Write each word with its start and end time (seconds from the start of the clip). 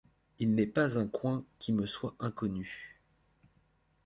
Il 0.39 0.55
n'est 0.55 0.65
pas 0.65 0.97
un 0.97 1.05
coin 1.05 1.45
qui 1.59 1.73
me 1.73 1.85
soit 1.85 2.15
inconnu. 2.19 2.99